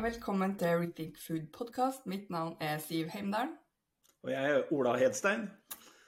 [0.00, 2.06] og velkommen til Rethink Food Podcast.
[2.08, 3.50] Mitt navn er Siv Heimdal.
[4.22, 5.42] Og jeg er Ola Hedstein.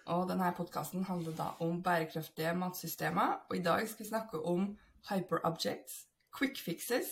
[0.07, 3.35] Og denne podkasten handler da om bærekraftige matsystemer.
[3.51, 4.65] Og i dag skal vi snakke om
[5.11, 5.99] hyperobjects,
[6.39, 7.11] quick fixes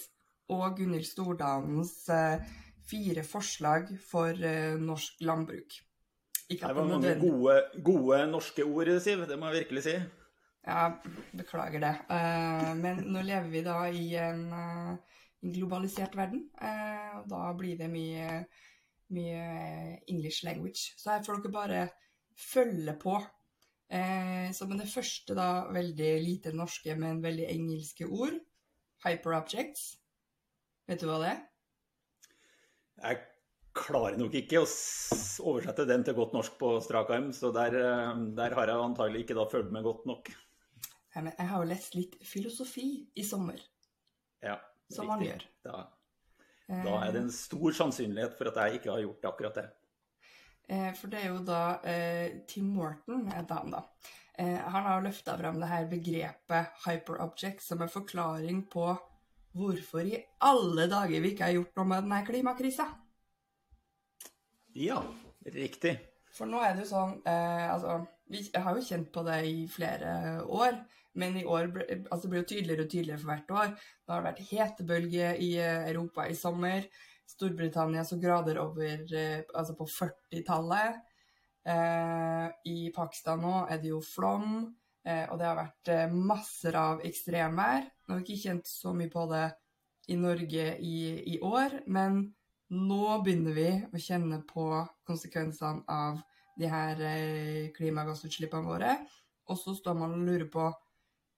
[0.49, 2.49] og Gunhild Stordalens eh,
[2.89, 5.77] fire forslag for eh, norsk landbruk.
[6.49, 9.29] Det var mange gode, gode, norske ord, Siv.
[9.29, 9.99] Det må jeg virkelig si.
[10.65, 10.89] Ja,
[11.37, 11.95] beklager det.
[12.09, 14.49] Uh, men nå lever vi da i en
[15.43, 16.47] en globalisert verden.
[16.61, 18.45] Eh, og da blir det mye,
[19.15, 19.45] mye
[20.11, 20.93] English language.
[21.01, 21.85] Så her får dere bare
[22.37, 23.17] følge på.
[23.91, 28.37] Eh, så med det første, da, veldig lite norske, men veldig engelske ord.
[29.07, 29.95] Hyperobjects.
[30.91, 31.43] Vet du hva det er?
[33.01, 33.21] Jeg
[33.81, 34.69] klarer nok ikke å
[35.49, 39.25] oversette den til godt norsk på strak arm, så der, eh, der har jeg antagelig
[39.25, 40.33] ikke da fulgt med godt nok.
[41.11, 43.59] Ja, jeg har jo lest litt filosofi i sommer.
[44.45, 45.45] Ja som man gjør.
[45.67, 45.83] Da,
[46.71, 49.69] da, er det en stor sannsynlighet for at jeg ikke har gjort akkurat det.
[50.71, 53.85] Eh, for det er jo da eh, Tim Morton, heter han da.
[54.39, 58.87] Eh, han har løfta fram det her begrepet hyperobject som en forklaring på
[59.59, 62.87] hvorfor i alle dager vi ikke har gjort noe med denne klimakrisa.
[64.79, 65.03] Ja,
[65.51, 65.97] riktig.
[66.31, 67.99] For nå er det jo sånn eh, Altså,
[68.31, 70.13] vi har jo kjent på det i flere
[70.47, 70.79] år.
[71.19, 71.71] Men i år
[72.11, 73.71] altså det blir jo tydeligere og tydeligere for hvert år.
[74.07, 76.87] Det har vært hetebølge i eh, Europa i sommer.
[77.31, 81.01] Storbritannia så grader over eh, altså på 40-tallet.
[81.71, 84.63] Eh, I Pakistan nå er det jo flom,
[85.01, 87.87] og det har vært masser av ekstremvær.
[88.05, 89.47] Nå har vi ikke kjent så mye på det
[90.13, 90.99] i Norge i,
[91.33, 92.19] i år, men
[92.77, 94.67] nå begynner vi å kjenne på
[95.09, 96.21] konsekvensene av
[96.61, 97.01] de her
[97.79, 98.93] klimagassutslippene våre.
[99.49, 100.69] Og så står man og lurer på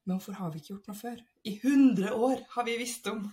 [0.04, 1.20] men hvorfor har vi ikke gjort noe før?
[1.46, 3.26] I 100 år har vi visst om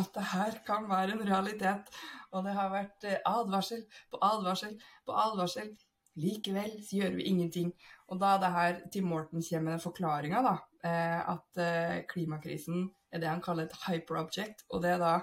[0.00, 1.90] at det her kan være en realitet.
[2.32, 5.74] Og det har vært eh, advarsel på advarsel på advarsel.
[6.16, 7.72] Likevel så gjør vi ingenting.
[8.08, 10.54] Og da er det her Tim Morton kommer med forklaringa, da.
[10.88, 14.64] Eh, at eh, klimakrisen er det han kaller et hyperobject.
[14.70, 15.14] Og det er da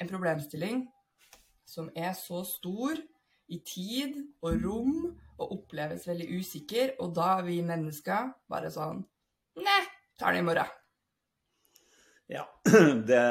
[0.00, 0.86] en problemstilling
[1.66, 2.98] som er så stor
[3.50, 4.96] i tid og rom
[5.36, 6.96] og oppleves veldig usikker.
[7.02, 9.02] Og da er vi mennesker bare sånn
[9.56, 9.82] Nei,
[10.18, 10.74] tar i morgen.
[12.26, 12.60] Ja,
[13.06, 13.22] det,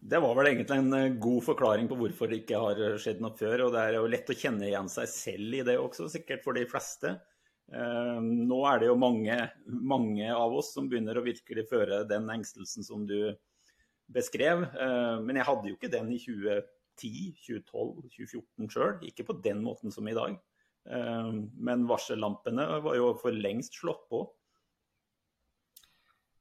[0.00, 3.36] det, var vel egentlig en eh, god forklaring på hvorfor det ikke har skjedd noe
[3.36, 3.66] før.
[3.66, 6.58] Og det er jo lett å kjenne igjen seg selv i det også, sikkert for
[6.58, 7.14] de fleste.
[7.72, 12.28] Eh, nå er det jo mange, mange av oss som begynner å virkelig føre den
[12.34, 13.32] engstelsen som du
[14.12, 14.66] beskrev.
[14.68, 18.94] Eh, men jeg hadde jo ikke den i 2010, 2012, 2014 sjøl.
[19.08, 20.36] Ikke på den måten som i dag.
[20.90, 24.22] Men varsellampene var jo for lengst slått på.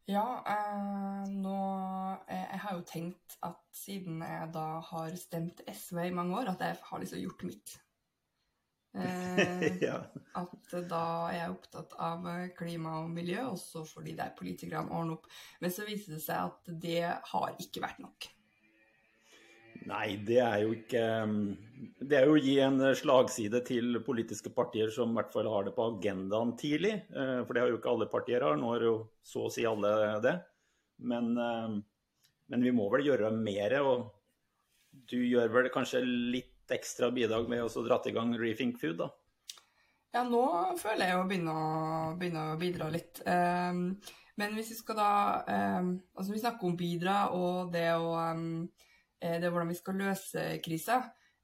[0.10, 1.58] Ja, eh, nå
[2.26, 6.50] eh, Jeg har jo tenkt at siden jeg da har stemt SV i mange år,
[6.56, 7.76] at jeg har liksom gjort mitt.
[8.90, 10.00] Eh, ja.
[10.34, 12.24] At da er jeg opptatt av
[12.58, 15.28] klima og miljø, også fordi det er politikerne ordner opp.
[15.62, 18.32] Men så viser det seg at det har ikke vært nok.
[19.90, 21.04] Nei, det er jo ikke
[22.10, 25.66] Det er jo å gi en slagside til politiske partier som i hvert fall har
[25.66, 26.94] det på agendaen tidlig.
[27.10, 28.58] Eh, for det har jo ikke alle partier har.
[28.60, 28.96] Nå har jo
[29.26, 30.36] så å si alle det.
[31.12, 31.78] Men, eh,
[32.52, 33.78] men vi må vel gjøre mer.
[33.82, 34.10] Og
[35.10, 39.10] du gjør vel kanskje litt ekstra bidrag med å dra i gang Rethink Food, da?
[40.14, 40.44] Ja, nå
[40.78, 41.66] føler jeg å begynne å,
[42.20, 43.24] begynne å bidra litt.
[43.26, 45.10] Men hvis vi skal da
[45.46, 48.89] Altså, vi snakker om bidra og det å Eh,
[49.20, 51.02] det er hvordan vi skal løse krisa.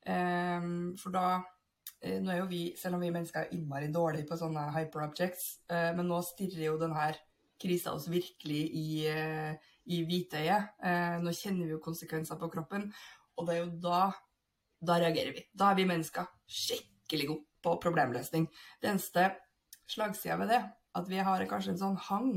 [0.08, 1.26] Ehm, for da
[2.02, 5.48] eh, Nå er jo vi, selv om vi mennesker er innmari dårlige på sånne hyperobjects,
[5.74, 7.10] eh, men nå stirrer jo denne
[7.62, 8.88] krisa oss virkelig i,
[9.88, 10.74] i hvitøyet.
[11.24, 12.90] Nå kjenner vi jo konsekvenser på kroppen,
[13.40, 14.00] og det er jo da
[14.86, 15.44] da reagerer vi.
[15.54, 18.48] Da er vi mennesker skikkelig gode på problemløsning.
[18.82, 19.30] Det eneste
[19.90, 20.62] slagsida ved det,
[20.96, 22.32] at vi har kanskje en sånn hang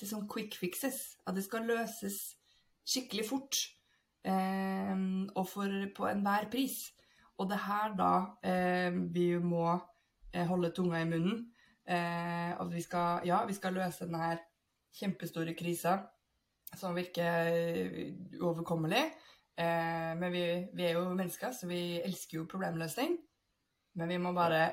[0.00, 1.18] til sånn quick fixes.
[1.26, 2.20] At det skal løses
[2.88, 3.60] skikkelig fort.
[4.22, 4.94] Eh,
[5.34, 6.92] og for på enhver pris.
[7.40, 8.12] Og det her da
[8.46, 9.66] eh, vi må
[10.32, 11.48] eh, holde tunga i munnen.
[11.84, 14.36] at vi skal, ja, vi skal løse denne
[14.94, 15.96] kjempestore krisa
[16.78, 17.50] som virker
[18.38, 19.02] uoverkommelig.
[19.58, 23.18] men vi, vi, er jo mennesker, så vi elsker jo problemløsning.
[23.94, 24.70] Men vi må bare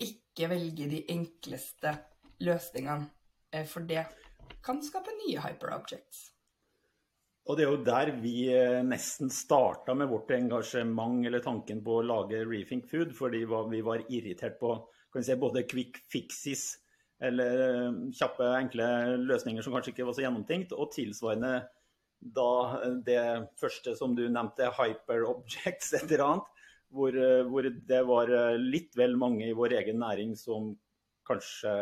[0.00, 1.92] ikke velge de enkleste
[2.40, 3.10] løsningene,
[3.66, 4.06] for det
[4.64, 6.35] kan skape nye hyperobjects.
[7.46, 12.00] Og det er jo der vi eh, nesten starta med vårt engasjement eller tanken på
[12.00, 14.74] å lage Rethink Food, fordi vi var irritert på
[15.22, 16.72] si, både quick fixes
[17.22, 18.88] eller eh, kjappe, enkle
[19.22, 21.54] løsninger som kanskje ikke var så gjennomtenkt, og tilsvarende
[22.36, 22.50] da
[23.06, 23.22] det
[23.60, 26.50] første som du nevnte, hyperobjects, et eller annet,
[26.96, 27.14] hvor,
[27.50, 28.30] hvor, det var
[28.62, 30.72] litt vel mange i vår egen næring som
[31.26, 31.72] kanskje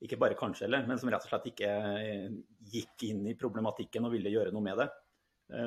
[0.00, 1.70] Ikke bare kanskje heller, men som rett og slett ikke
[2.72, 4.88] gikk inn i problematikken og ville gjøre noe med det.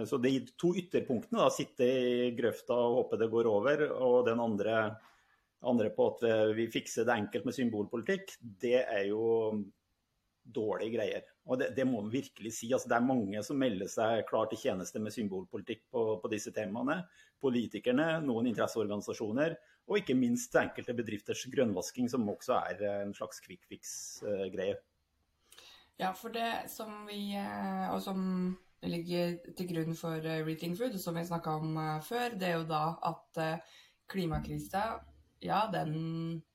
[0.09, 4.41] Så de to ytterpunktene, da, sitte i grøfta og håpe det går over, og den
[4.41, 4.77] andre
[5.63, 6.24] andre på at
[6.57, 9.24] vi fikser det enkelt med symbolpolitikk, det er jo
[10.44, 11.27] dårlige greier.
[11.47, 12.69] Og det, det må man virkelig si.
[12.75, 16.51] Altså, det er mange som melder seg klar til tjeneste med symbolpolitikk på, på, disse
[16.56, 17.01] temaene.
[17.44, 19.56] Politikerne, noen interesseorganisasjoner,
[19.88, 24.77] og ikke minst enkelte bedrifters grønnvasking, som også er en slags quick fix-greie.
[26.00, 28.19] Ja, for det som vi, eh, og som
[28.83, 32.56] ligger til grunn for eh, Rethink Food, som vi snakka om eh, før, det er
[32.57, 33.44] jo da at
[34.09, 34.88] klimakrisa
[35.44, 35.94] ja, den,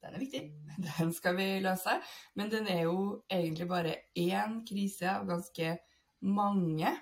[0.00, 0.42] den, er viktig.
[0.98, 1.98] Den skal vi løse.
[2.34, 5.76] Men den er jo egentlig bare én krise av ganske
[6.20, 6.94] mange.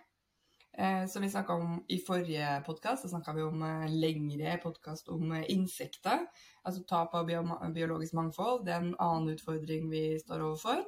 [0.79, 5.09] Eh, som vi snakka om i forrige podkast, så snakka vi om eh, lengre podkast
[5.09, 6.27] om eh, insekter.
[6.69, 7.31] Altså tap av
[7.73, 8.67] biologisk mangfold.
[8.67, 10.85] Det er en annen utfordring vi står overfor.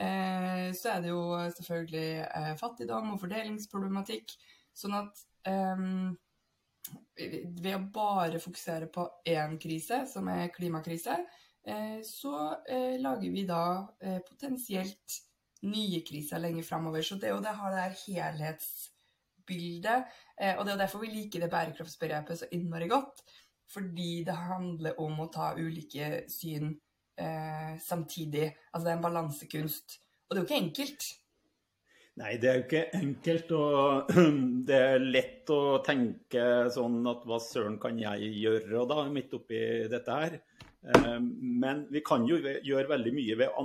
[0.00, 1.22] Så er det jo
[1.52, 4.32] selvfølgelig fattigdom og fordelingsproblematikk.
[4.72, 5.18] Sånn at
[5.50, 5.82] eh,
[7.18, 11.18] ved å bare fokusere på én krise, som er klimakrise,
[12.06, 12.32] så
[13.02, 13.64] lager vi da
[14.24, 15.18] potensielt
[15.68, 17.04] nye kriser lenger framover.
[17.04, 17.92] Så det er jo det her
[19.48, 20.18] helhetsbildet.
[20.58, 23.24] Og det er derfor vi liker det bærekraftsbegrepet så innmari godt.
[23.70, 26.72] Fordi det handler om å ta ulike syn
[27.20, 28.50] eh, samtidig.
[28.72, 29.98] Altså det er en balansekunst.
[30.28, 31.08] Og det er jo ikke enkelt.
[32.20, 33.52] Nei, det er jo ikke enkelt.
[33.56, 34.10] Og
[34.68, 39.62] det er lett å tenke sånn at hva søren kan jeg gjøre da, midt oppi
[39.92, 40.36] dette her.
[40.82, 41.16] Eh,
[41.62, 43.64] men vi kan jo gjøre veldig mye ved å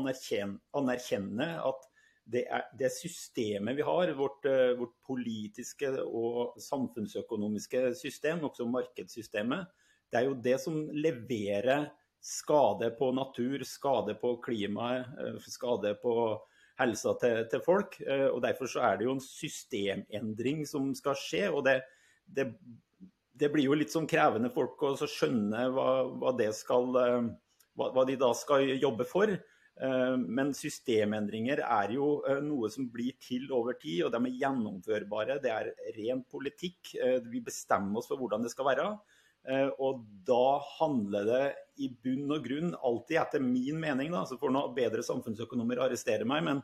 [0.83, 1.91] anerkjenne at
[2.25, 9.69] det, er, det, systemet vi har, vårt, eh, vårt, politiske og samfunnsøkonomiske system, også markedssystemet,
[10.09, 11.89] det er jo det som leverer
[12.25, 16.15] skade på natur, skade på klimaet, eh, skade på
[16.81, 17.99] helsa til, til, folk.
[18.01, 21.45] Eh, og Derfor så er det jo en systemendring som skal skje.
[21.51, 21.79] og det,
[22.25, 22.49] det,
[23.37, 28.17] det blir jo litt sånn krevende folk å skjønne hva, hva, skal, hva, hva, de
[28.17, 29.37] da skal jobbe for.
[29.81, 32.07] Eh, men systemendringer er jo
[32.45, 35.41] noe som blir til over tid, og de er gjennomførbare.
[35.43, 36.95] Det er ren politikk.
[37.29, 38.89] Vi bestemmer oss for hvordan det skal være.
[39.77, 41.43] Og da handler det
[41.77, 46.25] i bunn og grunn, alltid etter min mening, da, så får noen bedre samfunnsøkonomer arrestere
[46.25, 46.63] meg, men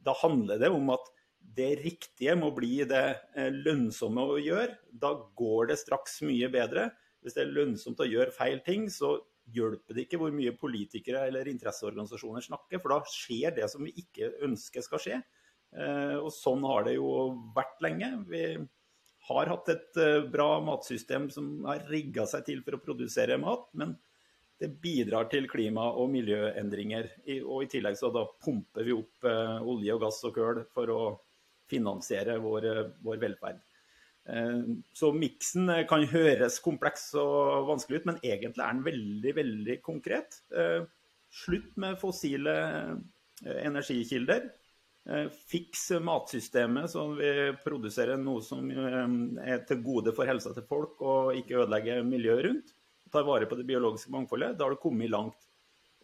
[0.00, 1.10] da handler det om at
[1.56, 3.04] det riktige må bli det
[3.36, 4.78] eh, lønnsomme å gjøre.
[4.88, 6.88] Da går det straks mye bedre.
[7.22, 9.18] Hvis det er lønnsomt å gjøre feil ting, så
[9.50, 13.94] hjelper det ikke hvor mye politikere eller interesseorganisasjoner snakker, for da skjer det som vi
[14.04, 15.18] ikke ønsker skal skje.
[15.72, 17.08] Eh, og sånn har det jo
[17.56, 18.12] vært lenge.
[18.28, 18.44] Vi
[19.28, 23.68] har hatt et eh, bra matsystem som har rigga seg til for å produsere mat,
[23.78, 23.96] men
[24.62, 27.08] det bidrar til klima- og miljøendringer.
[27.42, 30.92] Og i tillegg så da pumper vi opp eh, olje og gass og kull for
[30.94, 31.02] å
[31.72, 32.68] finansiere vår,
[33.02, 33.62] vår velferd.
[34.28, 34.62] Eh,
[34.94, 39.78] så miksen eh, kan høres kompleks og vanskelig ut, men egentlig er den veldig, veldig
[39.84, 40.42] konkret.
[41.32, 42.54] Slutt med fossile
[43.42, 44.50] energikilder.
[45.48, 47.30] Fiks matsystemet, så vi
[47.64, 52.76] produserer noe som er til gode for helsa til folk og ikke ødelegger miljøet rundt
[53.12, 55.48] tar vare på det biologiske mangfoldet, da har det kommet langt.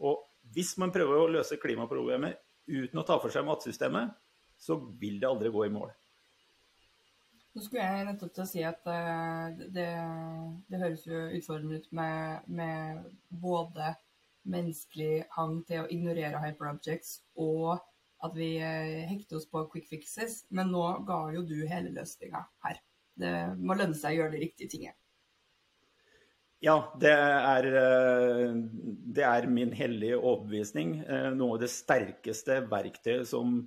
[0.05, 0.21] Og
[0.55, 2.39] hvis man prøver å løse klimaproblemet
[2.69, 4.13] uten å ta for seg matsystemet,
[4.59, 5.91] så vil det aldri gå i mål.
[7.59, 9.89] Nå skulle jeg nettopp til å si at uh, det,
[10.71, 13.01] det, høres jo utfordrende ut med, med,
[13.43, 13.97] både
[14.47, 17.81] menneskelig hang til å ignorere hyperobjects og
[18.23, 22.45] at vi uh, hekter oss på quick fixes, men nå ga jo du hele løsninga
[22.69, 22.79] her.
[23.19, 24.95] Det må lønne seg å gjøre de riktige tingene.
[26.63, 28.55] Ja, det er, eh,
[29.19, 30.97] det er, min hellige overbevisning.
[31.07, 33.61] Eh, noe av det sterkeste verktøyet som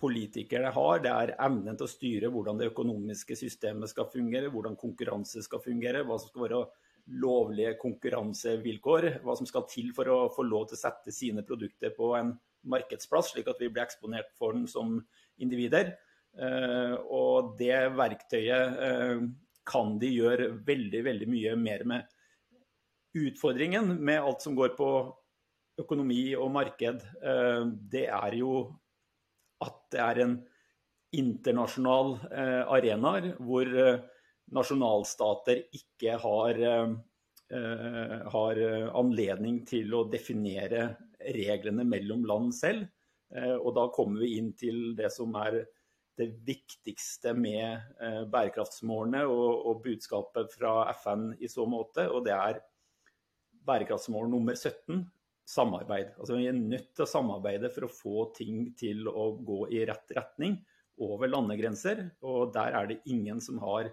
[0.00, 4.76] politikere har, det er evnen til å styre hvordan det økonomiske systemet skal fungere, hvordan
[4.78, 6.64] konkurranse skal fungere, hva som skal være
[7.22, 11.94] lovlige konkurransevilkår, hva som skal til for å få lov til å sette sine produkter
[11.96, 12.34] på en
[12.66, 14.98] markedsplass, slik at vi blir eksponert for den som
[15.42, 15.94] individer.
[16.36, 18.80] Eh, og det verktøyet
[19.66, 22.16] kan de gjøre veldig, veldig mye mer med
[23.16, 24.90] utfordringen med alt som går på
[25.80, 28.52] økonomi og marked, eh, det er jo
[29.64, 30.36] at det er en
[31.16, 34.02] internasjonal eh, arenaer hvor eh,
[34.56, 36.60] nasjonalstater ikke har,
[38.30, 38.58] har,
[38.94, 40.84] anledning til å definere
[41.34, 42.84] reglene mellom land selv.
[43.34, 45.64] Og da kommer vi inn til det som er
[46.16, 52.08] det viktigste med eh, bærekraftsmålene og, og, budskapet fra FN i så måte.
[52.08, 52.62] Og det er
[53.66, 55.02] bærekraftsmål nummer 17,
[55.46, 56.14] samarbeid.
[56.18, 59.84] Altså Vi er nødt til å samarbeide for å få ting til å gå i
[59.88, 60.58] rett retning
[61.02, 62.02] over landegrenser.
[62.26, 63.92] Og der er det ingen som har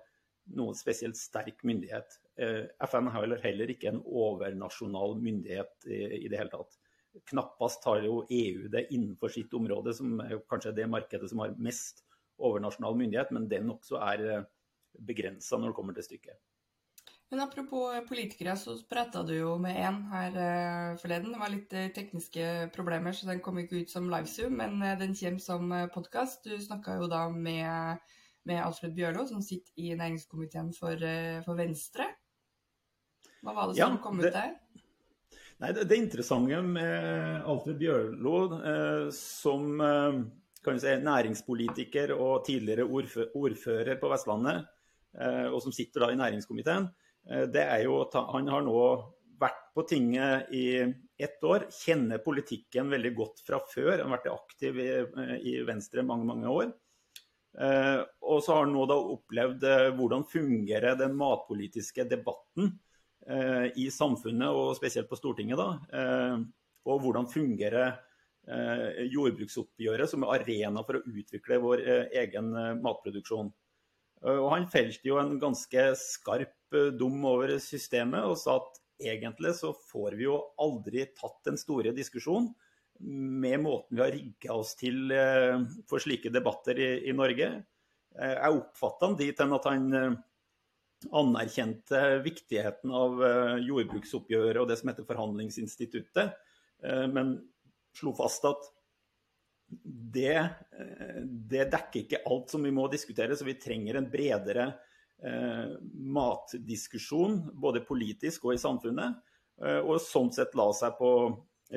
[0.57, 2.17] noen spesielt sterk myndighet.
[2.41, 6.79] Eh, FN har heller ikke en overnasjonal myndighet i, det hele tatt.
[7.29, 11.53] Knappast har jo EU det innenfor sitt område, som er kanskje det markedet som har
[11.61, 12.01] mest
[12.41, 14.49] overnasjonal myndighet, men den også er eh,
[14.99, 16.41] begrensa når det kommer til stykket.
[17.33, 21.31] Men apropos politikere, så prata du jo med én her uh, forleden.
[21.33, 22.43] Det var litt uh, tekniske
[22.75, 26.45] problemer, så den kom ikke ut som livezoom, men den kommer som podkast.
[26.45, 28.05] Du snakka jo da med,
[28.45, 31.07] med, Alfred Bjørlo, som sitter i næringskomiteen for,
[31.47, 32.11] for Venstre.
[33.41, 34.53] Hva var det som ja, kom ut der?
[35.57, 38.37] Nei, det, det interessante med Alfred Bjørlo
[39.17, 44.69] som kan si, næringspolitiker og tidligere ordfører på Vestlandet,
[45.49, 48.79] og som sitter da i næringskomiteen, Eh, det er jo at han har nå
[49.39, 50.65] vært på tinget i
[51.23, 53.99] ett år, kjenner politikken veldig godt fra før.
[54.01, 56.73] Han har vært aktiv i, eh, i Venstre mange, mange år.
[57.59, 62.79] Eh, og så har han nå da opplevd hvordan fungerer den matpolitiske debatten
[63.79, 65.55] i samfunnet, og spesielt på Stortinget.
[65.55, 66.35] da,
[66.83, 67.93] Og hvordan fungerer
[69.13, 72.51] jordbruksoppgjøret som arena for å utvikle vår egen
[72.83, 73.53] matproduksjon.
[74.23, 79.51] Og han felte jo en ganske skarp eh, dom over systemet og sa at egentlig
[79.57, 82.53] så får vi jo aldri tatt den store diskusjonen
[83.03, 85.57] med måten vi har rigga oss til eh,
[85.89, 87.49] for slike debatter i, i Norge.
[88.15, 89.89] Eh, jeg oppfatta han dit hen at han
[91.11, 93.17] anerkjente viktigheten av
[93.59, 96.37] jordbruksoppgjøret og det som heter Forhandlingsinstituttet,
[97.11, 97.33] men
[97.91, 98.69] slo fast at
[99.83, 104.67] det, eh, det, dekker ikke alt som vi må diskutere, så vi trenger en bredere
[105.23, 109.21] eh, matdiskusjon, både politisk og i samfunnet.
[109.63, 111.11] Eh, og sånn sett la seg på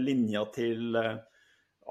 [0.02, 1.16] linja til eh,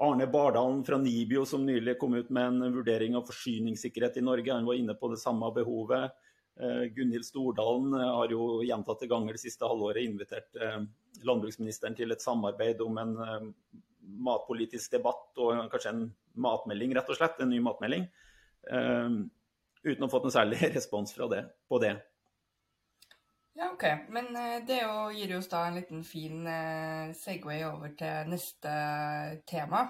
[0.06, 4.52] Arne Bardalen fra Nibio, som nylig kom ut med en vurdering av forsyningssikkerhet i Norge.
[4.52, 6.12] Han var inne på det samme behovet.
[6.60, 10.82] Eh, Gunhild Stordalen har jo gjentatte ganger det siste halvåret invitert eh,
[11.24, 13.16] landbruksministeren til et samarbeid om en
[14.06, 16.04] matpolitisk debatt og kanskje en
[16.42, 17.40] matmelding, rett og slett.
[17.42, 18.06] En ny matmelding.
[18.66, 19.24] Uh,
[19.86, 21.94] uten å ha fått noe særlig respons det, på det.
[23.56, 23.86] Ja, OK.
[24.12, 28.76] Men uh, det jo, gir oss da en liten fin uh, Segway over til neste
[29.48, 29.88] tema.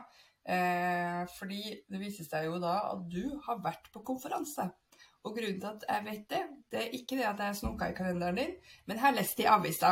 [1.38, 4.68] fordi det viser seg jo da at du har vært på konferanse.
[5.26, 7.96] Og grunnen til at jeg vet det, det er ikke det at jeg snoka i
[7.99, 8.52] kalenderen din,
[8.87, 9.90] men jeg har lest i avisa.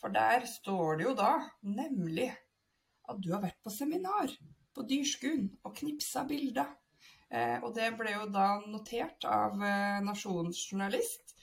[0.00, 1.30] For der står det jo da
[1.62, 2.32] nemlig
[3.10, 4.32] at du har vært på seminar
[4.74, 6.72] på Dyrskuen og knipsa bilder.
[7.30, 11.34] Eh, og det ble jo da notert av eh, Nasjonens journalist.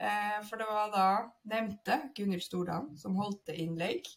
[0.00, 1.08] Eh, for det var da
[1.52, 4.08] nevnte Gunhild Stordalen som holdt innlegg.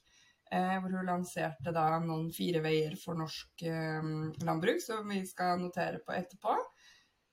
[0.53, 4.09] Eh, hvor hun lanserte da noen fire veier for norsk eh,
[4.45, 6.57] landbruk, som vi skal notere på etterpå.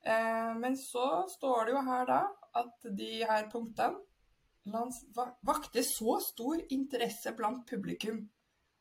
[0.00, 2.20] Eh, men så står det jo her da
[2.60, 4.00] at de her punktene
[5.46, 8.22] vakte så stor interesse blant publikum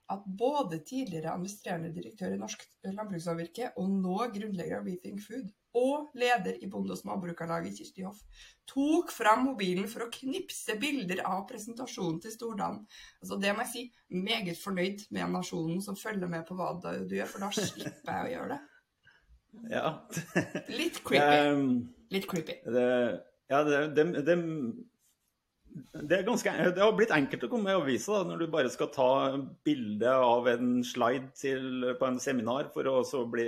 [0.09, 6.09] at både tidligere administrerende direktør i Norsk landbrukssamvirke og nå grunnlegger av Beating Food og
[6.17, 8.23] leder i Bonde- og småbrukarlaget, Kirsti Hoff,
[8.69, 12.81] tok fram mobilen for å knipse bilder av presentasjonen til Stordalen.
[13.21, 13.83] Altså, det må jeg si,
[14.25, 18.25] meget fornøyd med nasjonen som følger med på hva du gjør, for da slipper jeg
[18.25, 18.61] å gjøre det.
[19.69, 19.85] Ja.
[20.73, 21.81] Litt creepy.
[22.15, 22.57] Litt creepy.
[22.65, 22.87] Det,
[23.49, 24.37] ja, det, det, det
[25.93, 29.11] det, ganske, det, har blitt enkelt å komme avisa da, når du bare skal ta
[29.65, 33.47] bilde av en slide til, på en seminar for å så bli,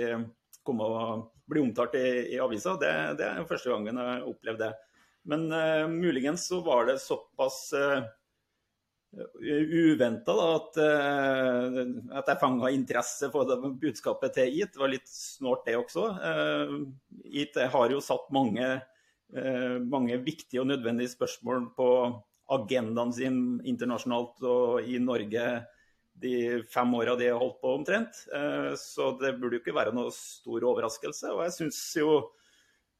[0.66, 2.76] komme og bli omtalt i, i avisa.
[2.80, 4.72] Det, det, er første gangen jeg har opplevd det.
[5.30, 8.02] Men uh, muligens så var det såpass uh,
[9.14, 11.82] eh, uventa at, uh,
[12.18, 14.74] at jeg fanga interesse for det budskapet til IT.
[14.74, 16.08] Det var litt snålt, det også.
[16.18, 16.80] Uh,
[17.30, 18.74] IT har jo satt mange
[19.32, 21.88] mange viktige og nødvendige spørsmål på
[22.52, 25.46] agendaen sin internasjonalt og i Norge
[26.22, 28.22] de fem åra de har holdt på omtrent.
[28.34, 31.32] Eh, så det burde jo ikke være noe stor overraskelse.
[31.34, 32.18] Og jeg syns jo,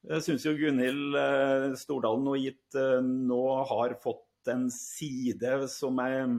[0.08, 6.32] jo Gunhild eh, Stordalen og gitt nå har fått en side som jeg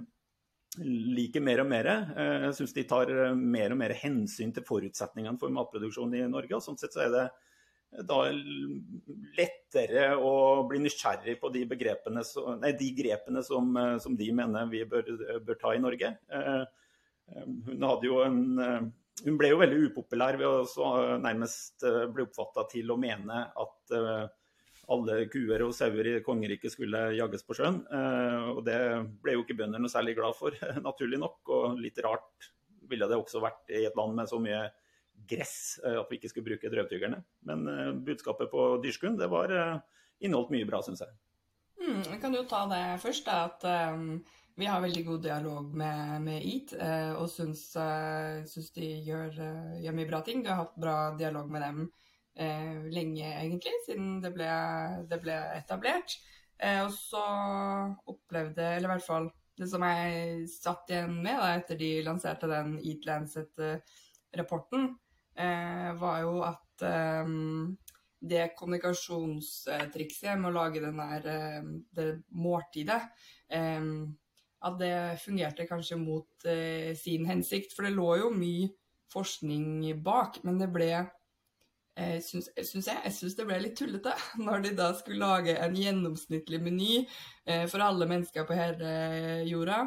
[0.84, 1.88] liker mer og mer.
[2.18, 6.58] Jeg syns de tar mer og mer hensyn til forutsetningene for matproduksjon i Norge.
[6.58, 7.28] og sånn sett så er det
[8.02, 8.20] da
[9.38, 10.34] lettere å
[10.70, 13.70] bli nysgjerrig på de, nei, de grepene som,
[14.02, 15.12] som, de mener vi bør,
[15.46, 16.14] bør, ta i Norge.
[16.34, 16.64] Eh,
[17.70, 18.40] hun hadde jo en,
[19.24, 20.88] hun ble jo veldig upopulær ved å
[21.22, 23.94] nærmest bli oppfatta til å mene at
[24.92, 27.80] alle kuer og sauer i kongeriket skulle jages på sjøen.
[28.52, 28.80] Og det
[29.24, 30.58] ble jo ikke bønder noe særlig glad for,
[30.88, 31.40] naturlig nok.
[31.56, 32.52] Og litt rart
[32.90, 34.66] ville det også vært i et land med så mye
[35.30, 37.20] gress at vi ikke skulle bruke drøvtygerne.
[37.50, 37.68] Men
[38.06, 39.52] budskapet på Dyrskund det var
[40.24, 41.14] inneholdt mye bra, syns jeg.
[41.84, 44.22] Mm, jeg kan jo ta det først, da, at um,
[44.60, 49.34] vi har veldig god dialog med, med EAT, uh, og syns, uh, syns de gjør,
[49.36, 50.44] uh, gjør, mye bra ting.
[50.44, 51.86] Du har hatt bra dialog med dem
[52.34, 54.48] lenge, egentlig, siden det ble,
[55.06, 56.16] det ble etablert.
[56.82, 57.22] og så
[58.10, 59.28] opplevde, eller i hvert fall
[59.62, 64.88] det som jeg satt igjen med da, etter de lanserte den Eat Lancet-rapporten,
[65.36, 66.84] var jo at
[67.26, 67.78] um,
[68.24, 73.02] det kommunikasjonstrikset med å lage den der, eh, det måltidet
[73.50, 73.82] eh,
[74.64, 77.74] At det fungerte kanskje mot eh, sin hensikt.
[77.76, 78.70] For det lå jo mye
[79.12, 80.94] forskning bak, men det ble
[81.94, 86.58] Syns, syns jeg syns det ble litt tullete når de da skulle lage en gjennomsnittlig
[86.66, 87.04] meny
[87.70, 88.96] for alle mennesker på hele
[89.46, 89.84] jorda.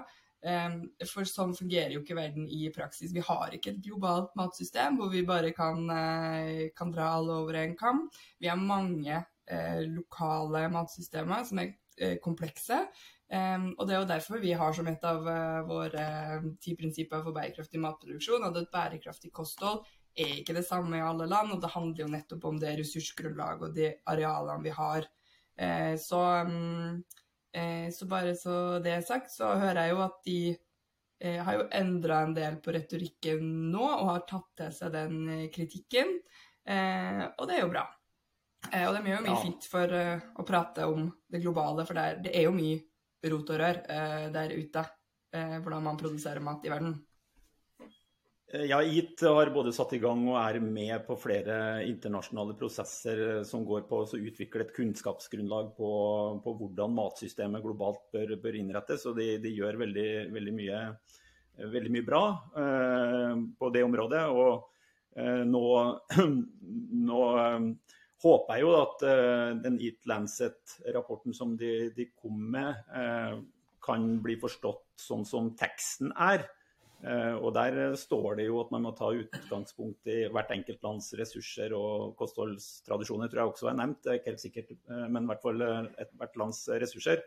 [0.47, 3.15] For sånn fungerer jo ikke verden i praksis.
[3.15, 7.59] Vi har ikke et globalt matsystem hvor vi bare kan, eh, kan dra alle over
[7.59, 8.05] en kam.
[8.39, 12.87] Vi har mange eh, lokale matsystemer som er eh, komplekse.
[13.27, 15.25] og det er jo derfor vi har som et av
[15.67, 16.03] våre
[16.63, 19.81] ti prinsipper for bærekraftig matproduksjon at et bærekraftig kosthold
[20.15, 23.67] er ikke det samme i alle land, og det handler jo nettopp om det ressursgrunnlaget
[23.67, 25.11] og de arealene vi har.
[25.99, 26.23] så
[27.93, 30.41] så bare så det er sagt, så hører jeg jo at de
[31.21, 35.23] eh, har jo endra en del på retorikken nå, og har tatt til seg den
[35.33, 36.19] eh, kritikken.
[36.67, 37.85] og det er jo bra.
[38.67, 39.43] og de gjør jo mye ja.
[39.45, 42.81] fint for å prate om det globale, for det er jo mye
[43.31, 43.79] rot og rør
[44.35, 44.83] der ute.
[45.31, 46.97] hvordan man produserer mat i verden.
[48.53, 53.23] Eh, ja, IT har både satt i gang og er med på flere internasjonale prosesser
[53.25, 55.89] eh, som går på å utvikle et kunnskapsgrunnlag på,
[56.45, 59.03] på hvordan matsystemet globalt bør, bør innrettes.
[59.11, 60.79] Og de, de gjør veldig, veldig, mye,
[61.59, 62.23] eh, veldig, mye, bra
[62.63, 64.23] eh, på det området.
[64.31, 65.65] Og eh, nå,
[67.11, 67.71] nå eh,
[68.23, 69.03] håper jeg jo at
[69.67, 72.79] den IT Lancet-rapporten som de, de, kom med,
[73.85, 76.47] kan bli forstått sånn som teksten er.
[77.05, 81.13] Eh, og Der står det jo at man må ta utgangspunkt i hvert enkelt lands
[81.19, 84.03] ressurser og kostholdstradisjoner, tror jeg også er nevnt.
[84.03, 87.27] Det er ikke helt sikkert, eh, men i hvert fall eh, hvert lands ressurser.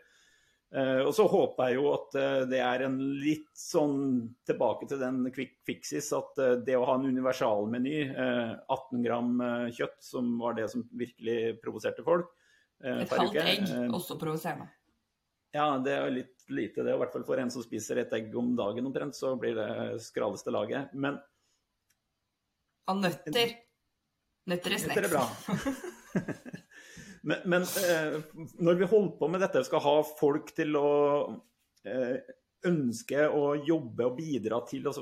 [0.70, 2.12] Og så håper jeg jo at
[2.46, 7.08] det er en litt sånn tilbake til den quick fixes, at det å ha en
[7.10, 9.32] universalmeny, 18 gram
[9.74, 12.30] kjøtt, som var det som virkelig provoserte folk
[12.86, 14.70] Et halvt egg, også provoserende.
[15.54, 16.94] Ja, det er litt lite, det.
[16.94, 19.98] I hvert fall for en som spiser et egg om dagen omtrent, så blir det
[20.04, 20.92] skraleste laget.
[20.94, 21.18] Men
[22.90, 23.56] Av nøtter.
[24.50, 24.96] Nøtter er snacks.
[24.96, 25.24] Nøtter er bra.
[27.28, 28.18] men, men eh,
[28.62, 30.90] når vi holder på med dette, skal ha folk til å
[31.86, 32.18] eh,
[32.70, 34.94] ønske å jobbe og bidra til å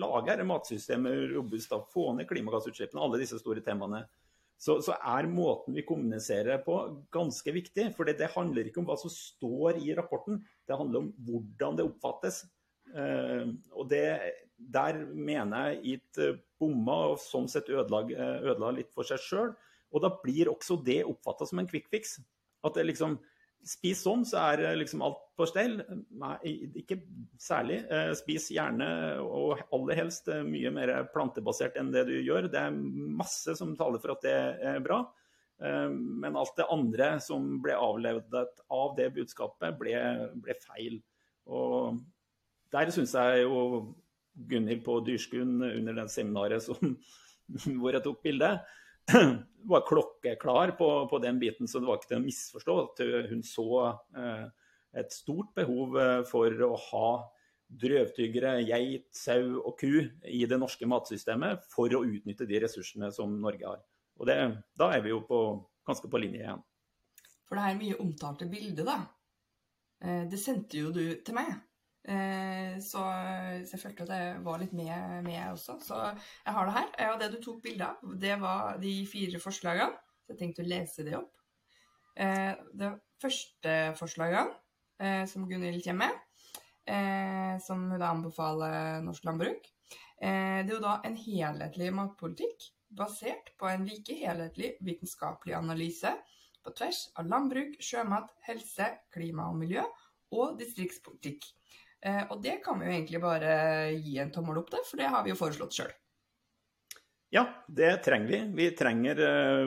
[0.00, 4.04] lage matsystemet robust, da, få ned klimagassutslippene, alle disse store temaene
[4.60, 6.76] så, så, er måten vi kommuniserer på
[7.14, 7.86] ganske viktig.
[7.96, 11.86] For det handler ikke om hva som står i rapporten, det handler om hvordan det
[11.88, 12.42] oppfattes.
[12.90, 14.04] Uh, og det,
[14.60, 16.20] der mener jeg IT
[16.60, 18.04] bomma og sånn sett ødela,
[18.44, 19.54] ødela litt for seg sjøl.
[19.90, 22.18] Og da blir også det oppfatta som en quick fix.
[22.66, 23.16] At det liksom
[23.66, 25.78] Spis sånn, så er liksom alt på stell.
[26.20, 26.36] Nei,
[26.80, 27.00] ikke
[27.40, 27.80] særlig.
[27.92, 28.88] Eh, spis gjerne,
[29.20, 32.48] og aller helst, eh, mye mer plantebasert enn det du gjør.
[32.52, 32.76] Det er
[33.20, 34.36] masse som taler for at det
[34.72, 35.02] er bra.
[35.60, 39.96] Eh, men alt det andre som ble avledet av det budskapet, ble,
[40.40, 41.00] ble feil.
[41.46, 42.00] Og
[42.72, 43.94] der syns jeg jo
[44.48, 46.94] Gunhild på Dyrskun under det seminaret som,
[47.80, 48.64] hvor jeg tok bildet,
[49.70, 52.78] var klokkeklar på, på, den biten, så det var ikke til å misforstå.
[52.84, 53.68] at Hun så
[54.16, 54.46] eh,
[55.00, 57.10] et stort behov eh, for å ha
[57.80, 59.92] drøvtyggere, geit, sau og ku
[60.26, 63.84] i det norske matsystemet for å utnytte de ressursene som Norge har.
[64.18, 64.36] Og det,
[64.78, 65.40] Da er vi jo på,
[65.86, 66.64] ganske på linje igjen.
[67.46, 68.98] For det her mye omtalte bildet, da.
[70.02, 71.54] Eh, det sendte jo du til meg.
[72.10, 73.02] Eh, så,
[73.62, 75.76] så, jeg følte at jeg var litt med, med også.
[75.84, 76.88] Så jeg har det her.
[77.12, 80.00] Og det du tok bilde av, det var de fire forslagene.
[80.24, 81.44] Så jeg tenkte å lese det opp.
[82.18, 82.90] Eh, det
[83.22, 84.50] første forslaget
[85.02, 86.26] eh, som Gunhild kommer med,
[87.62, 89.66] som hun da anbefaler norsk landbruk,
[90.18, 92.64] det er jo da en helhetlig matpolitikk
[92.98, 96.10] basert på en like helhetlig vitenskapelig analyse
[96.64, 99.84] på tvers av landbruk, sjømat, helse, klima og miljø
[100.34, 101.46] og distriktspolitikk.
[102.00, 103.54] Eh, og det kan vi jo egentlig bare
[103.96, 105.92] gi en tommel opp til, for det har vi jo foreslått sjøl.
[107.30, 108.40] Ja, det trenger vi.
[108.58, 109.20] Vi trenger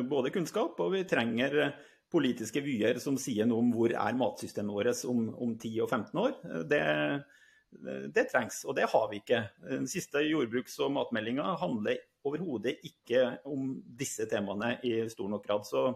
[0.10, 1.72] både kunnskap og vi trenger
[2.14, 6.20] politiske vyer som sier noe om hvor er matsystemet vårt om, om 10 og 15
[6.22, 6.34] år.
[6.70, 6.82] Det,
[8.14, 9.42] det, trengs, og det har vi ikke.
[9.66, 15.66] Den siste jordbruks- og matmeldinga handler overhodet ikke om disse temaene i stor nok grad.
[15.68, 15.88] Så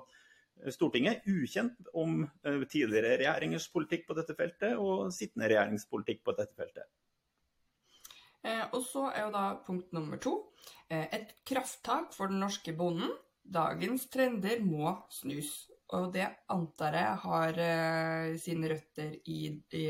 [0.73, 6.57] Stortinget ukjent om eh, tidligere regjeringers politikk på dette feltet og sittende regjeringspolitikk på dette
[6.57, 6.87] feltet.
[8.43, 10.33] Eh, og så er jo da punkt nummer to
[10.89, 13.13] eh, et krafttak for den norske bonden.
[13.47, 15.69] Dagens trender må snus.
[15.95, 17.59] Og det antar jeg har
[18.43, 19.85] sine røtter i, i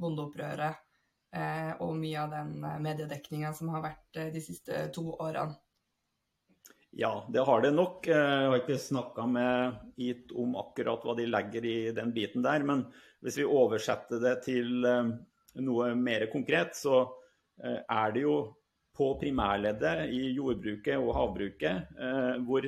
[0.00, 5.52] bondeopprøret og mye av den mediedekninga som har vært de siste to årene.
[6.96, 8.06] Ja, det har det nok.
[8.08, 12.64] Jeg har ikke snakka med IT om akkurat hva de legger i den biten der.
[12.64, 12.86] Men
[13.20, 17.02] hvis vi oversetter det til noe mer konkret, så
[17.60, 18.38] er det jo
[18.96, 21.92] på primærleddet i jordbruket og havbruket
[22.48, 22.64] hvor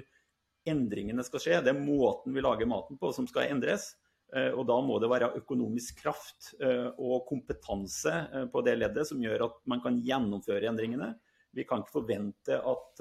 [0.68, 1.62] endringene skal skje.
[1.64, 3.94] Det er måten vi lager maten på som skal endres.
[4.36, 9.08] Eh, og da må det være økonomisk kraft eh, og kompetanse eh, på det leddet
[9.08, 11.14] som gjør at man kan gjennomføre endringene.
[11.56, 13.00] Vi kan ikke forvente at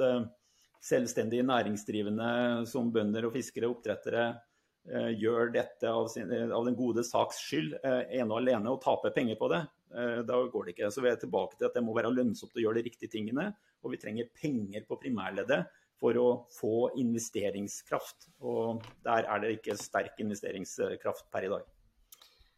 [0.83, 4.27] selvstendige næringsdrivende som bønder og fiskere og oppdrettere
[5.19, 9.35] gjør dette av, sin, av, den gode saks skyld ene og alene og taper penger
[9.39, 9.63] på det.
[10.27, 10.91] Da går det ikke.
[10.93, 13.49] Så vi er tilbake til at det må være lønnsomt å gjøre de riktige tingene.
[13.83, 15.67] Og vi trenger penger på primærleddet
[15.99, 18.29] for å få investeringskraft.
[18.47, 21.67] Og der er det ikke sterk investeringskraft per i dag.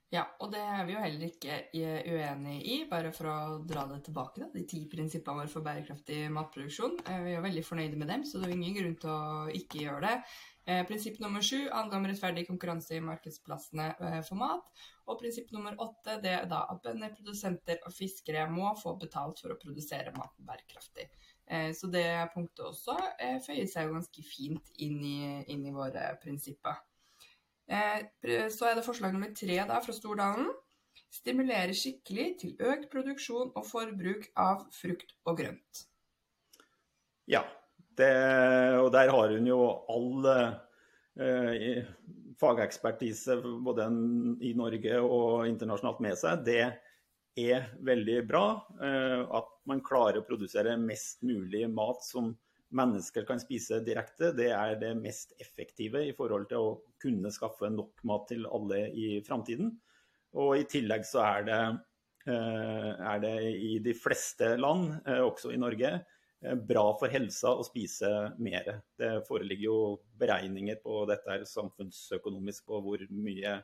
[0.10, 2.78] Ja, og det er vi jo heller ikke uenig i.
[2.89, 6.95] Bare for å dra det tilbake, da, de ti prinsippene våre for bærekraftig matproduksjon.
[7.06, 9.19] Eh, vi er veldig fornøyde med dem, så det er ingen grunn til å
[9.60, 10.15] ikke gjøre det.
[10.65, 14.82] Eh, prinsipp nummer sju handler rettferdig konkurranse i markedsplassene eh, for mat.
[15.10, 19.41] Og prinsipp nummer åtte det er da at bønder, produsenter og fiskere må få betalt
[19.41, 21.06] for å produsere maten bærekraftig.
[21.50, 25.17] Eh, så det punktet også eh, føyer seg ganske fint inn i,
[25.54, 26.82] inn i våre prinsipper.
[27.69, 30.49] Eh, så er det forslag nummer tre da, fra Stordalen.
[31.13, 35.86] Stimulere skikkelig til økt produksjon og forbruk av frukt og grønt.
[37.29, 37.43] Ja,
[37.97, 38.10] det,
[38.82, 41.82] og der har hun jo all eh,
[42.39, 43.88] fagekspertise både
[44.45, 46.45] i Norge og internasjonalt med seg.
[46.45, 46.62] Det
[47.39, 48.45] er veldig bra.
[48.82, 52.34] Eh, at man klarer å produsere mest mulig mat som
[52.75, 57.71] mennesker kan spise direkte, det er det mest effektive i forhold til å kunne skaffe
[57.73, 59.73] nok mat til alle i framtiden.
[60.38, 61.62] Og i tillegg så er det,
[62.29, 65.99] eh, er det i de fleste land, eh, også i Norge,
[66.39, 68.08] bra for helsa å spise
[68.39, 68.84] mer.
[68.97, 69.79] Det foreligger jo
[70.17, 73.58] beregninger på dette her samfunnsøkonomisk på hvor mye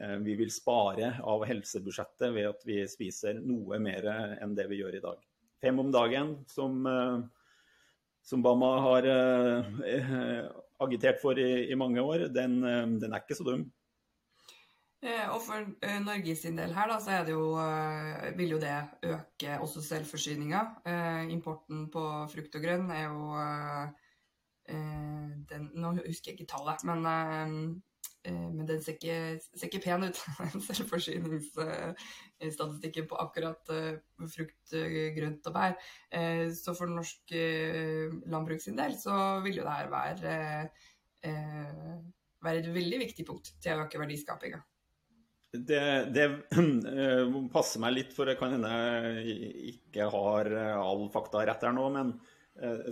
[0.00, 4.08] Eh, vi vil spare av helsebudsjettet ved at vi spiser noe mer
[4.40, 5.20] enn det vi gjør i dag.
[5.62, 7.20] Fem om dagen, som, eh,
[8.22, 10.42] som Bama har eh,
[10.82, 13.68] agitert for i, i mange år, den, den, er ikke så dum.
[15.02, 15.66] Og for
[16.04, 17.56] Norge sin del her, da, så jo,
[18.38, 20.60] vil jo det øke også selvforsyninga.
[21.34, 23.32] Importen på frukt og grønn er jo
[25.50, 27.91] den, Nå husker jeg ikke tallet, men Eh,
[28.24, 30.16] men den ser ikke, ser ikke pen ut,
[30.68, 33.98] selvforsyningsstatistikken på akkurat eh,
[34.30, 34.70] frukt,
[35.16, 35.72] grønt og bær.
[36.14, 37.32] Eh, så for norsk
[38.30, 40.34] landbruk sin del så vil jo det her være,
[42.42, 44.60] være et veldig viktig punkt til å øke verdiskapinga.
[45.52, 45.84] Det,
[46.14, 46.26] det
[47.54, 48.72] passer meg litt, for det kan hende
[49.18, 49.30] jeg
[49.74, 50.44] ikke har
[50.78, 51.84] all fakta rett her nå.
[51.92, 52.20] men Eh,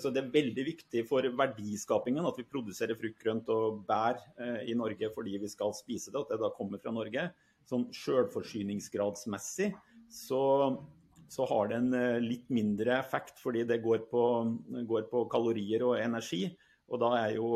[0.01, 4.71] så Det er veldig viktig for verdiskapingen at vi produserer frukt, grønt og bær eh,
[4.73, 7.27] i Norge fordi vi skal spise det, at det da kommer fra Norge.
[7.69, 9.69] Sånn Selvforsyningsgradsmessig
[10.11, 10.41] så,
[11.29, 14.25] så, har det en eh, litt mindre effekt fordi det går på,
[14.89, 16.47] går på, kalorier og energi.
[16.91, 17.51] Og da er jo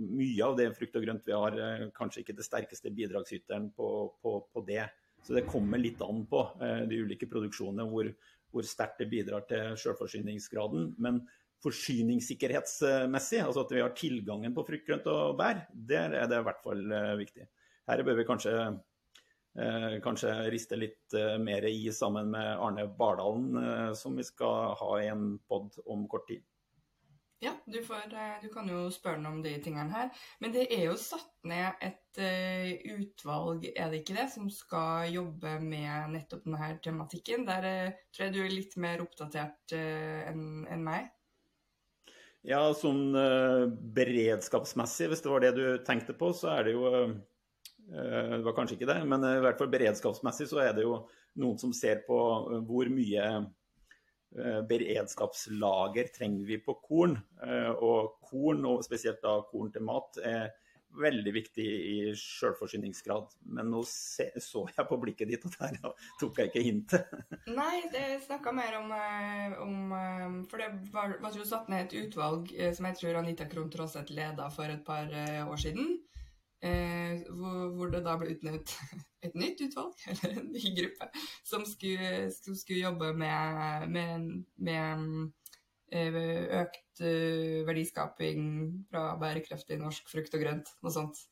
[0.00, 1.54] mye av det frukt og grønt vi har,
[1.94, 3.90] kanskje ikke det sterkeste bidragsyteren på,
[4.24, 4.88] på, på det.
[5.22, 6.40] Så det kommer litt an på
[6.90, 8.08] de ulike produksjonene hvor,
[8.50, 10.96] hvor sterkt det bidrar til selvforsyningsgraden.
[10.98, 11.22] Men
[11.62, 16.46] forsyningssikkerhetsmessig, altså at vi har tilgangen på frukt, grønt og bær, der er det i
[16.48, 17.48] hvert fall eh, viktig.
[17.90, 18.54] Her bør vi kanskje,
[19.58, 24.96] eh, kanskje riste litt eh, mer i sammen med Arne Bardalen, som vi skal ha
[25.02, 26.42] i en pod om kort tid.
[27.42, 28.04] Ja, du, får,
[28.38, 30.12] du, kan jo spørre ham om de tingene her.
[30.38, 35.10] Men det er jo satt ned et uh, utvalg, er det ikke det, som skal
[35.10, 37.42] jobbe med nettopp denne tematikken.
[37.48, 37.66] Der
[38.14, 41.10] tror jeg du er litt mer oppdatert enn en meg.
[42.42, 46.88] Ja, sånn uh, beredskapsmessig, hvis det var det du tenkte på, så er det jo
[46.90, 47.12] uh,
[47.92, 50.96] Det var kanskje ikke det, men i hvert fall beredskapsmessig så er det jo
[51.38, 52.16] noen som ser på
[52.66, 53.26] hvor mye
[54.32, 57.18] beredskapslager trenger vi på korn.
[57.84, 60.46] Og korn, og spesielt da korn til mat, er
[60.98, 63.32] veldig viktig i selvforsyningsgrad.
[63.56, 65.78] Men nå se, så jeg på blikket ditt at her
[66.20, 67.12] tok jeg ikke hintet.
[67.48, 68.94] Nei, det snakka mer om,
[69.64, 74.14] om, For det var, jo satt ned et utvalg som jeg tror Anita Krohn Traaseth
[74.14, 75.12] leda for et par
[75.46, 76.00] år siden.
[76.64, 78.76] Eh, hvor, hvor, det da ble utnevnt
[79.26, 81.08] et nytt utvalg, eller en ny gruppe,
[81.42, 84.28] som skulle, skulle jobbe med, med,
[84.62, 85.08] med eh,
[85.92, 88.46] økt uh, verdiskaping
[88.90, 91.24] fra bærekraftig norsk frukt og grønt, noe sånt.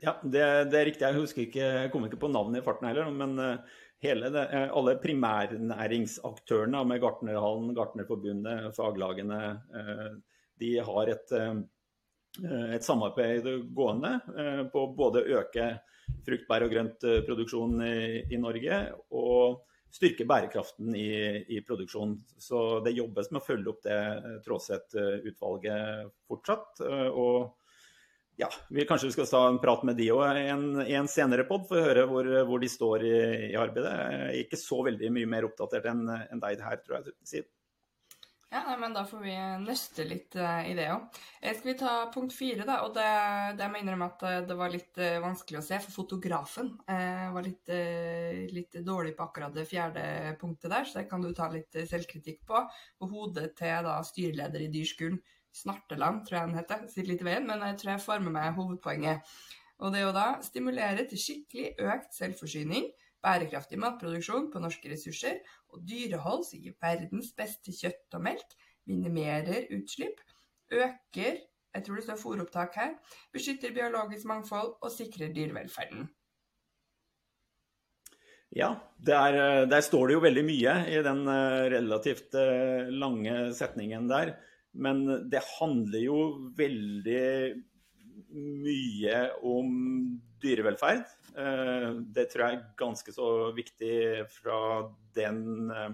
[0.00, 1.04] Ja, det, det er riktig.
[1.04, 4.46] Jeg husker ikke, jeg kom ikke på navnet i farten heller, men uh, hele det,
[4.72, 9.42] alle primærnæringsaktørene med Gartnerhallen, Gartnerforbundet, faglagene,
[10.60, 11.34] de har et
[12.38, 15.66] Eh, et samarbeid gående eh, på både å øke
[16.26, 17.96] frukt, bær og grøntproduksjon i,
[18.30, 18.78] i, Norge
[19.10, 21.10] og styrke bærekraften i,
[21.48, 22.18] i produksjonen.
[22.38, 24.00] Så det jobbes med å følge opp det
[24.46, 26.82] Tråseth-utvalget fortsatt.
[26.86, 27.56] Eh, og
[28.40, 31.66] ja, vi kanskje skal ta en prat med de òg i en, en, senere pod
[31.68, 33.16] for å høre hvor, hvor de står i,
[33.50, 33.92] i, arbeidet.
[33.92, 37.16] Jeg er ikke så veldig mye mer oppdatert enn en deg her, tror jeg.
[37.34, 37.50] Siv.
[38.50, 39.32] Ja, men Da får vi
[39.62, 41.18] nøste litt uh, i det òg.
[41.38, 42.80] Eh, skal vi ta punkt fire, da?
[42.82, 43.06] Og det,
[43.54, 47.28] det jeg innrømme at eh, det var litt uh, vanskelig å se, for fotografen uh,
[47.36, 47.70] var litt,
[48.50, 50.02] litt, dårlig på akkurat det fjerde
[50.40, 52.64] punktet der, så det kan du ta litt selvkritikk på.
[52.98, 55.20] Og hodet til da styreleder i Dyrskolen,
[55.54, 58.34] Snarteland, tror jeg han heter, sitter litt i veien, men jeg tror jeg får med
[58.34, 59.30] meg hovedpoenget.
[59.80, 62.90] Og det er jo da stimulere til skikkelig økt selvforsyning
[63.24, 69.68] bærekraftig matproduksjon på norske ressurser og dyrehold som gir verdens beste kjøtt og melk, minimerer
[69.76, 70.20] utslipp,
[70.70, 72.94] øker jeg tror det står fôropptak her,
[73.34, 76.08] beskytter biologisk mangfold og sikrer dyrevelferden.
[78.50, 84.08] Ja, der, der, står det jo veldig mye i den eh, relativt eh, lange setningen
[84.10, 84.34] der.
[84.74, 86.18] Men det handler jo
[86.58, 87.22] veldig
[88.34, 89.70] mye om
[90.42, 91.06] dyrevelferd.
[91.36, 93.96] Eh, det tror jeg er ganske så viktig
[94.32, 94.60] fra
[95.16, 95.92] den eh,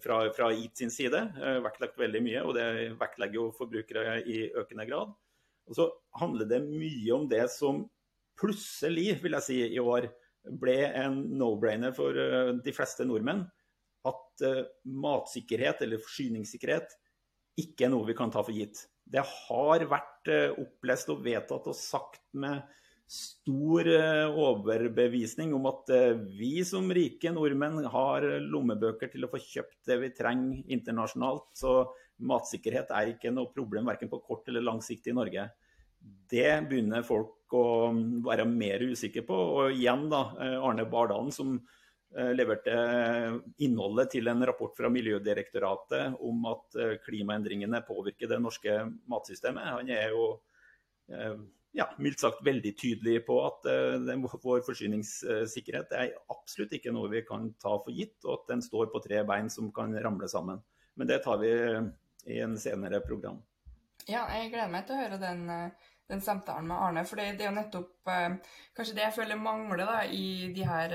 [0.00, 1.20] fra, fra IT sin side.
[1.38, 2.66] Eh, vektlagt veldig mye, og det
[3.00, 5.14] vektlegger jo forbrukere i økende grad.
[5.70, 5.86] Og så
[6.18, 7.84] handler det mye om det som
[8.40, 10.08] plutselig, vil jeg si, i år
[10.58, 12.16] ble en no-brainer for
[12.64, 13.44] de fleste nordmenn.
[14.08, 14.42] At
[14.88, 16.96] matsikkerhet eller forsyningssikkerhet
[17.60, 18.80] ikke er noe vi kan ta for gitt.
[19.04, 22.64] Det har vært opplest og vedtatt og sagt med
[23.10, 29.40] stor eh, overbevisning om at eh, vi som rike nordmenn har lommebøker til å få
[29.42, 31.48] kjøpt det vi trenger internasjonalt.
[31.58, 31.74] Så
[32.30, 35.48] matsikkerhet er ikke noe problem verken på kort eller lang sikt i Norge.
[36.30, 37.90] Det begynner folk å
[38.28, 39.42] være mer usikre på.
[39.58, 41.58] Og igjen da, eh, Arne Bardalen som
[42.10, 42.72] leverte
[43.62, 49.68] innholdet til en rapport fra Miljødirektoratet om at klimaendringene påvirker det norske matsystemet.
[49.76, 50.24] Han er jo
[51.72, 57.22] ja, mildt sagt veldig tydelig på at uh, vår forsyningssikkerhet er absolutt ikke noe vi
[57.26, 60.62] kan ta for gitt, og at den står på tre bein som kan ramle sammen.
[60.98, 61.52] Men det tar vi
[62.26, 63.38] i en senere program.
[64.08, 67.04] Ja, jeg gleder meg til å høre den, eh, den samtalen med Arne.
[67.06, 68.10] For det, er jo nettopp
[68.74, 70.94] kanskje det jeg føler mangler da, i de her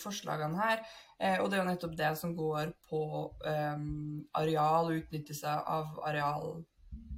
[0.00, 0.80] forslagene her.
[1.42, 3.02] og det er jo nettopp det som går på
[3.44, 6.64] um, areal og utnyttelse av areal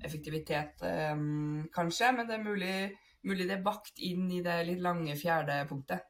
[0.04, 0.82] effektivitet,
[1.14, 2.12] um, kanskje.
[2.16, 2.76] Men det er mulig,
[3.26, 6.06] mulig, det er bakt inn i det litt lange fjerde punktet.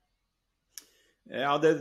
[1.28, 1.74] Ja, det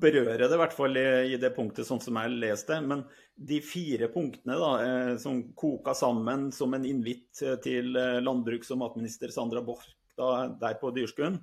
[0.00, 2.78] berører det i hvert fall i, det punktet sånn som jeg leste.
[2.80, 3.04] Men
[3.36, 8.80] de fire punktene da, eh, som koka sammen som en invitt til eh, landbruks- og
[8.80, 11.36] matminister Sandra Borch da, der på Dyrskuen,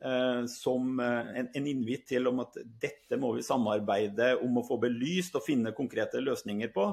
[0.00, 4.64] eh, som eh, en, en invitt til om at dette må vi samarbeide om å
[4.66, 6.88] få belyst og finne konkrete løsninger på.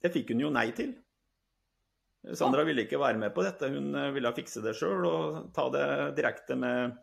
[0.00, 0.94] Det fikk hun jo nei til.
[2.36, 3.70] Sandra ville ikke være med på dette.
[3.72, 5.86] Hun eh, ville fikse det sjøl og ta det
[6.18, 6.98] direkte med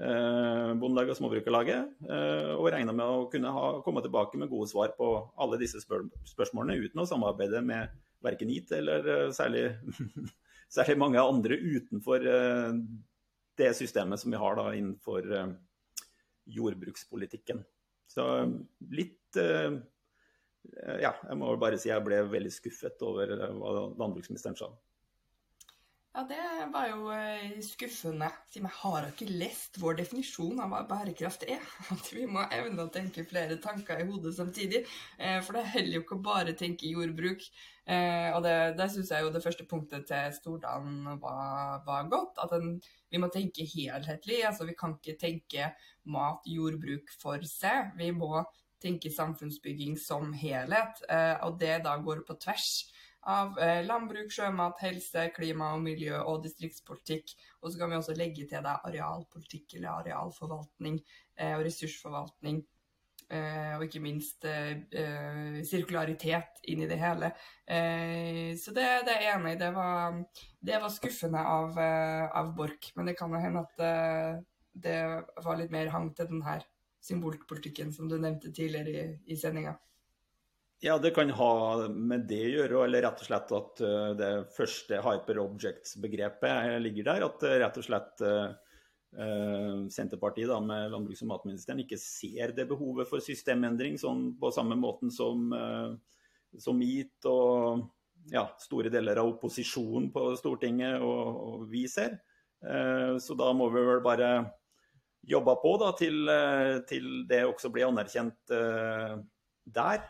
[0.00, 1.92] eh, Bondelaget og Småbrukerlaget.
[2.08, 5.82] Eh, og regna med å kunne ha, komme tilbake med gode svar på alle disse
[5.84, 7.92] spør spørsmålene uten å samarbeide med
[8.24, 9.66] verken IT eller eh, særlig,
[10.76, 12.80] særlig, mange andre utenfor eh,
[13.56, 15.52] det systemet som vi har da innenfor eh,
[16.56, 17.64] jordbrukspolitikken.
[18.06, 18.24] Så
[18.94, 19.36] litt
[21.02, 24.70] ja, jeg må bare si jeg ble veldig skuffet over eh, hva landbruksministeren sa.
[26.16, 28.30] Ja, det var jo eh, skuffende.
[28.48, 31.60] Siden jeg har ikke lest vår definisjon av hva bærekraft er.
[31.94, 34.86] At vi må evne å tenke flere tanker i hodet samtidig.
[35.44, 37.44] For det heller jo ikke å bare tenke jordbruk.
[37.86, 42.40] Og det, det syns jeg jo det første punktet til Stordalen var, var godt.
[42.42, 42.78] At en,
[43.12, 44.40] vi må tenke helhetlig.
[44.48, 45.68] Altså vi kan ikke tenke
[46.08, 47.92] mat, jordbruk for seg.
[48.00, 48.40] Vi må
[48.86, 51.02] tenker samfunnsbygging som helhet.
[51.44, 52.70] Og det da går på tvers
[53.26, 57.34] av landbruk, sjømat, helse, klima og miljø og distriktspolitikk.
[57.60, 61.00] Og så kan vi også legge til det arealpolitikk eller arealforvaltning
[61.50, 62.62] og ressursforvaltning.
[63.26, 67.32] Eh, og ikke minst eh, eh, sirkularitet inn i det hele.
[67.66, 69.58] så det, det er jeg enig i.
[69.58, 69.70] Det
[70.66, 72.92] det var skuffende av, av, Borch.
[72.94, 74.98] Men det kan jo hende at det
[75.42, 76.62] var litt mer hang til den her
[77.06, 79.76] symbolpolitikken som du nevnte tidligere i, i sendinga.
[80.84, 81.52] Ja, det kan ha
[81.88, 83.80] med det å gjøre, eller rett og slett at
[84.18, 87.24] det første hyper objects-begrepet ligger der.
[87.30, 88.24] At rett og slett
[89.18, 94.50] Eh, Senterpartiet da, med landbruks- og matministeren ikke ser det behovet for systemendring sånn på
[94.52, 95.94] samme måten som, uh,
[96.60, 97.86] som MIT og
[98.32, 102.18] ja, store deler av opposisjonen på Stortinget og, og vi ser.
[103.22, 104.30] Så da må vi vel bare
[105.26, 108.54] jobbe på da, til, uh, til det også blir anerkjent
[109.66, 110.02] der.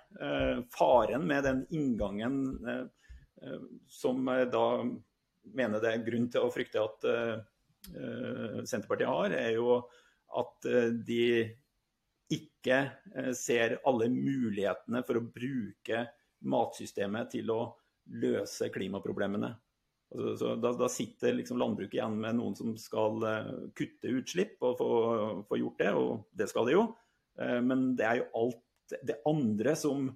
[0.68, 2.35] faren med den inngangen
[3.88, 4.64] som da
[5.57, 7.07] mener det er grunn til å frykte at
[7.94, 9.79] Eh, Senterpartiet har, er jo
[10.40, 11.26] at eh, de
[12.35, 12.79] ikke
[13.14, 16.07] eh, ser alle mulighetene for å bruke
[16.46, 17.61] matsystemet til å
[18.22, 19.52] løse klimaproblemene.
[20.14, 23.25] Altså, da, da, sitter liksom landbruket igjen med noen som skal
[23.77, 24.90] kutte utslipp og få,
[25.49, 26.85] få, gjort det, og det skal de jo.
[27.66, 30.07] Men det er jo alt det andre som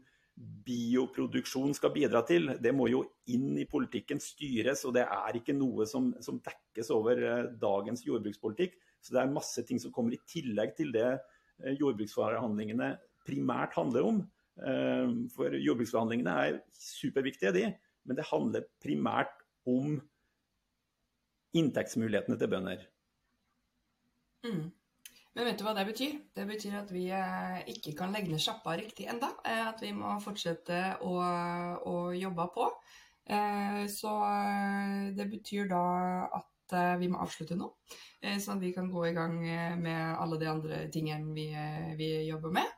[0.40, 4.86] bioproduksjon skal bidra til, det må jo inn i politikken styres.
[4.88, 8.78] Og det er ikke noe som, som dekkes over eh, dagens jordbrukspolitikk.
[9.00, 12.94] Så det er masse ting som kommer i tillegg til det eh, jordbruksforhandlingene
[13.28, 14.22] primært handler om.
[14.64, 17.66] Eh, for jordbruksforhandlingene er superviktige, de.
[18.08, 19.98] Men det handler primært om
[21.56, 22.84] inntektsmulighetene til bønder.
[24.46, 24.70] Mm.
[25.36, 26.16] Men vet du hva det betyr?
[26.34, 29.30] Det betyr at vi eh, ikke kan legge ned sjappa riktig enda.
[29.46, 31.12] Eh, at vi må fortsette å,
[31.86, 32.66] å jobbe på.
[33.30, 34.14] Eh, så
[35.16, 35.84] det betyr da
[36.40, 36.46] at
[37.00, 37.66] vi må avslutte nå,
[38.22, 39.32] sånn at vi kan gå i gang
[39.82, 41.48] med alle de andre tingene vi,
[41.98, 42.76] vi jobber med.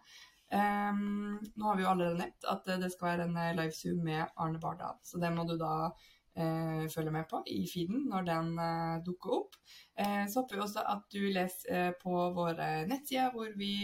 [0.49, 4.63] Um, nå har vi jo allerede nevnt at det skal være en livezoom med Arne
[4.65, 5.91] Bardal, så det må du da
[6.39, 9.59] eh, følge med på i feeden når den eh, dukker opp.
[9.99, 13.75] Eh, så håper vi også at du leser på våre nettsider, hvor vi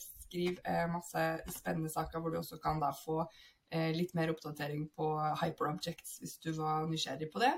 [0.00, 3.22] skriver masse spennende saker, hvor du også kan da få
[3.72, 5.06] litt mer oppdatering på
[5.40, 7.54] hyperobjects hvis du var nysgjerrig på det.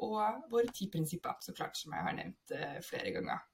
[0.00, 2.54] og våre ti prinsipper, så klart, som jeg har nevnt
[2.86, 3.44] flere ganger.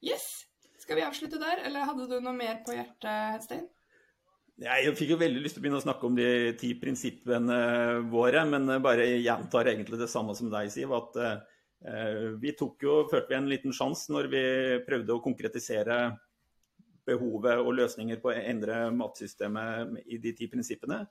[0.00, 0.46] Yes!
[0.80, 3.68] Skal vi avslutte der, eller hadde du noe mer på hjertet, Stein?
[4.62, 6.28] Jeg fikk jo veldig lyst til å begynne å snakke om de
[6.60, 7.56] ti prinsippene
[8.12, 10.94] våre, men bare gjentar egentlig det samme som deg, Siv.
[10.94, 14.44] At eh, vi tok jo, følte vi en liten sjanse når vi
[14.86, 15.98] prøvde å konkretisere
[17.04, 21.02] behovet og løsninger på å endre matsystemet i de ti prinsippene.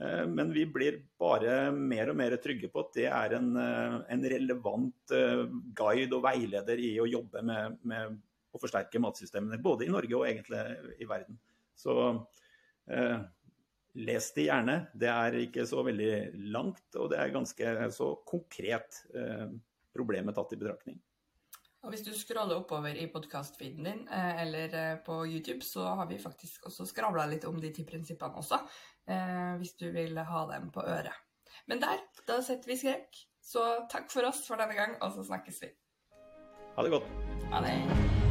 [0.00, 3.98] Eh, men vi blir bare mer og mer trygge på at det er en, eh,
[4.14, 8.18] en relevant eh, guide og veileder i å jobbe med, med
[8.54, 10.62] å forsterke matsystemene, både i Norge og egentlig
[11.02, 11.38] i verden.
[11.78, 11.94] Så
[12.90, 13.20] Eh,
[13.94, 14.78] les det gjerne.
[14.94, 16.12] Det er ikke så veldig
[16.54, 19.46] langt, og det er ganske så konkret eh,
[19.94, 20.98] problemet tatt i betraktning.
[21.86, 26.20] Og Hvis du scroller oppover i podkastfeeden din eh, eller på YouTube, så har vi
[26.22, 28.60] faktisk også skravla litt om de ti prinsippene også,
[29.08, 31.16] hvis du vil ha dem på øret.
[31.64, 33.22] Men der, da setter vi skrek.
[33.40, 35.72] Så takk for oss for denne gang, og så snakkes vi.
[36.76, 37.12] Ha det godt.
[37.48, 38.27] Ha det.